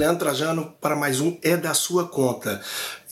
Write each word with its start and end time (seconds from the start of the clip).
Leandro 0.00 0.20
Trajano 0.20 0.74
para 0.80 0.96
mais 0.96 1.20
um 1.20 1.36
É 1.42 1.58
da 1.58 1.74
Sua 1.74 2.08
Conta. 2.08 2.62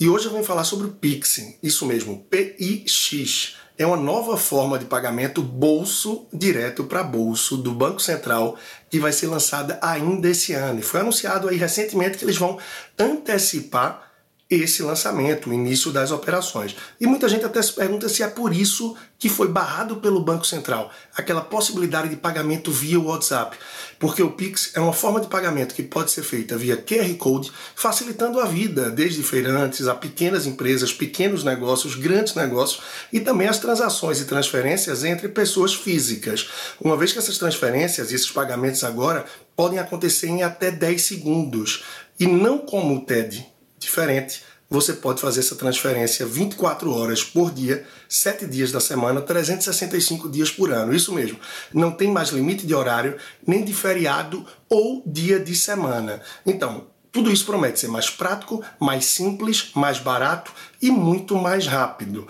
E 0.01 0.09
hoje 0.09 0.25
eu 0.25 0.31
vou 0.31 0.43
falar 0.43 0.65
sobre 0.65 0.87
o 0.87 0.91
Pix, 0.91 1.39
isso 1.62 1.85
mesmo, 1.85 2.25
PIX. 2.30 3.57
É 3.77 3.85
uma 3.85 3.96
nova 3.99 4.39
forma 4.39 4.79
de 4.79 4.87
pagamento 4.87 5.43
bolso 5.43 6.27
direto 6.32 6.85
para 6.85 7.03
bolso 7.03 7.59
do 7.59 7.73
Banco 7.73 8.01
Central 8.01 8.57
que 8.89 8.98
vai 8.98 9.12
ser 9.12 9.27
lançada 9.27 9.79
ainda 9.82 10.30
esse 10.30 10.55
ano. 10.55 10.80
E 10.80 10.82
foi 10.82 11.01
anunciado 11.01 11.46
aí 11.46 11.59
recentemente 11.59 12.16
que 12.16 12.25
eles 12.25 12.39
vão 12.39 12.59
antecipar 12.98 14.07
esse 14.51 14.83
lançamento, 14.83 15.51
o 15.51 15.53
início 15.53 15.93
das 15.93 16.11
operações. 16.11 16.75
E 16.99 17.07
muita 17.07 17.29
gente 17.29 17.45
até 17.45 17.61
se 17.61 17.73
pergunta 17.73 18.09
se 18.09 18.23
é 18.23 18.29
por 18.29 18.55
isso 18.55 18.96
que 19.19 19.29
foi 19.29 19.49
barrado 19.49 19.96
pelo 19.96 20.23
Banco 20.23 20.46
Central 20.46 20.91
aquela 21.14 21.43
possibilidade 21.43 22.09
de 22.09 22.17
pagamento 22.17 22.71
via 22.71 22.99
WhatsApp, 22.99 23.59
porque 23.99 24.22
o 24.22 24.31
Pix 24.31 24.71
é 24.75 24.81
uma 24.81 24.93
forma 24.93 25.21
de 25.21 25.27
pagamento 25.27 25.75
que 25.75 25.82
pode 25.82 26.13
ser 26.13 26.22
feita 26.22 26.57
via 26.57 26.77
QR 26.77 27.13
Code, 27.17 27.53
facilitando 27.75 28.41
a 28.41 28.46
vida 28.46 28.91
desde 28.91 29.22
feirantes 29.22 29.86
a 29.86 29.95
pequenas 29.95 30.46
empresas, 30.46 30.93
pequenos 30.94 31.44
negócios, 31.44 31.94
grandes 31.94 32.34
negócios 32.34 32.80
e 33.12 33.20
também 33.20 33.48
as 33.48 33.58
transações 33.58 34.20
e 34.20 34.25
transferências 34.25 35.05
entre 35.05 35.28
pessoas 35.28 35.75
físicas. 35.75 36.48
Uma 36.80 36.97
vez 36.97 37.12
que 37.12 37.19
essas 37.19 37.36
transferências 37.36 38.11
e 38.11 38.14
esses 38.14 38.30
pagamentos 38.30 38.83
agora 38.83 39.27
podem 39.55 39.78
acontecer 39.78 40.28
em 40.28 40.42
até 40.42 40.70
10 40.70 41.03
segundos 41.03 41.84
e 42.19 42.27
não 42.27 42.58
como 42.58 42.97
o 42.97 43.00
TED 43.05 43.58
diferente, 43.98 44.44
você 44.70 44.92
pode 44.92 45.20
fazer 45.20 45.41
essa 45.41 45.56
transferência 45.56 46.25
24 46.25 46.92
horas 46.92 47.25
por 47.25 47.50
dia, 47.50 47.86
7 48.08 48.47
dias 48.47 48.70
da 48.70 48.80
semana, 48.80 49.20
365 49.20 50.28
dias 50.28 50.50
por 50.50 50.72
ano. 50.72 50.94
Isso 50.94 51.12
mesmo. 51.12 51.38
Não 51.72 51.91
tem 51.91 52.08
mais 52.08 52.28
limite 52.28 52.66
de 52.66 52.74
horário, 52.74 53.16
nem 53.47 53.64
de 53.64 53.72
feriado 53.72 54.47
ou 54.69 55.02
dia 55.06 55.41
de 55.41 55.55
semana. 55.56 56.20
Então, 56.46 56.86
tudo 57.10 57.32
isso 57.32 57.46
promete 57.46 57.80
ser 57.80 57.88
mais 57.88 58.10
prático, 58.10 58.62
mais 58.78 59.06
simples, 59.06 59.70
mais 59.74 59.98
barato 59.98 60.52
e 60.80 60.90
muito 60.90 61.34
mais 61.34 61.66
rápido. 61.66 62.28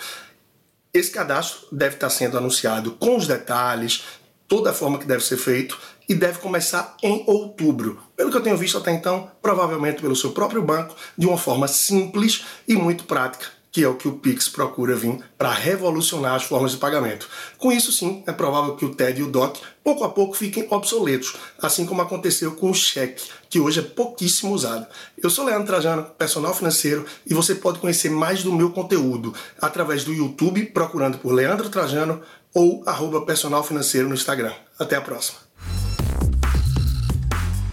Esse 0.94 1.10
cadastro 1.10 1.66
deve 1.70 1.96
estar 1.96 2.08
sendo 2.08 2.38
anunciado 2.38 2.92
com 2.92 3.16
os 3.16 3.26
detalhes, 3.26 4.04
toda 4.48 4.70
a 4.70 4.72
forma 4.72 4.98
que 4.98 5.06
deve 5.06 5.22
ser 5.22 5.36
feito 5.36 5.78
e 6.08 6.14
deve 6.14 6.38
começar 6.38 6.96
em 7.02 7.22
outubro. 7.26 8.00
Pelo 8.16 8.30
que 8.30 8.36
eu 8.36 8.42
tenho 8.42 8.56
visto 8.56 8.78
até 8.78 8.90
então, 8.90 9.30
provavelmente 9.42 10.00
pelo 10.00 10.16
seu 10.16 10.32
próprio 10.32 10.62
banco, 10.62 10.96
de 11.16 11.26
uma 11.26 11.36
forma 11.36 11.68
simples 11.68 12.44
e 12.66 12.74
muito 12.74 13.04
prática, 13.04 13.57
que 13.78 13.84
é 13.84 13.88
o 13.88 13.94
que 13.94 14.08
o 14.08 14.14
Pix 14.14 14.48
procura 14.48 14.96
vir 14.96 15.20
para 15.38 15.52
revolucionar 15.52 16.34
as 16.34 16.42
formas 16.42 16.72
de 16.72 16.78
pagamento. 16.78 17.28
Com 17.58 17.70
isso, 17.70 17.92
sim, 17.92 18.24
é 18.26 18.32
provável 18.32 18.74
que 18.74 18.84
o 18.84 18.92
TED 18.92 19.20
e 19.20 19.22
o 19.22 19.30
DOC 19.30 19.60
pouco 19.84 20.02
a 20.02 20.08
pouco 20.08 20.34
fiquem 20.34 20.66
obsoletos, 20.68 21.36
assim 21.62 21.86
como 21.86 22.02
aconteceu 22.02 22.56
com 22.56 22.72
o 22.72 22.74
cheque, 22.74 23.22
que 23.48 23.60
hoje 23.60 23.78
é 23.78 23.82
pouquíssimo 23.84 24.52
usado. 24.52 24.84
Eu 25.16 25.30
sou 25.30 25.44
Leandro 25.44 25.68
Trajano, 25.68 26.02
personal 26.18 26.52
financeiro, 26.52 27.06
e 27.24 27.32
você 27.32 27.54
pode 27.54 27.78
conhecer 27.78 28.10
mais 28.10 28.42
do 28.42 28.52
meu 28.52 28.70
conteúdo 28.70 29.32
através 29.60 30.02
do 30.02 30.12
YouTube, 30.12 30.66
procurando 30.66 31.18
por 31.18 31.32
Leandro 31.32 31.68
Trajano 31.68 32.20
ou 32.52 32.82
arroba 32.84 33.24
personal 33.24 33.62
financeiro 33.62 34.08
no 34.08 34.14
Instagram. 34.14 34.54
Até 34.76 34.96
a 34.96 35.00
próxima. 35.00 35.47